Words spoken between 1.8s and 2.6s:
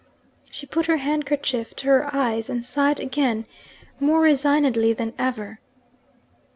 her eyes,